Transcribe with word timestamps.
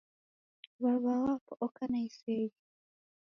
W'aw'a 0.81 1.13
wapo 1.23 1.53
oka 1.65 1.83
na 1.91 1.99
iseghe 2.07 2.59